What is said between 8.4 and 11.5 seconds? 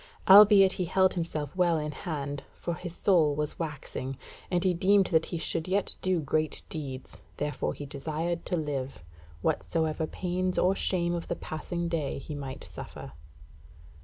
to live, whatsoever pains or shame of the